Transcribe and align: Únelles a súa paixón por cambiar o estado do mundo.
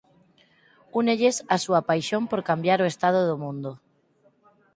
Únelles 0.99 1.35
a 1.55 1.57
súa 1.63 1.81
paixón 1.89 2.23
por 2.31 2.41
cambiar 2.49 2.79
o 2.81 2.89
estado 2.93 3.19
do 3.29 3.35
mundo. 3.43 3.71